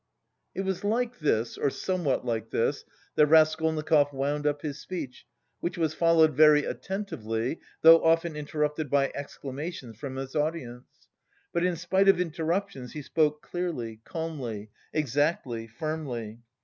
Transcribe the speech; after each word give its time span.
It 0.55 0.61
was 0.61 0.83
like 0.83 1.19
this, 1.19 1.59
or 1.59 1.69
somewhat 1.69 2.25
like 2.25 2.49
this, 2.49 2.85
that 3.13 3.27
Raskolnikov 3.27 4.11
wound 4.11 4.47
up 4.47 4.63
his 4.63 4.79
speech 4.79 5.27
which 5.59 5.77
was 5.77 5.93
followed 5.93 6.33
very 6.33 6.65
attentively, 6.65 7.59
though 7.83 8.03
often 8.03 8.35
interrupted 8.35 8.89
by 8.89 9.11
exclamations 9.13 9.99
from 9.99 10.15
his 10.15 10.35
audience. 10.35 10.87
But 11.53 11.65
in 11.65 11.75
spite 11.75 12.09
of 12.09 12.19
interruptions 12.19 12.93
he 12.93 13.03
spoke 13.03 13.43
clearly, 13.43 14.01
calmly, 14.03 14.71
exactly, 14.91 15.67
firmly. 15.67 16.39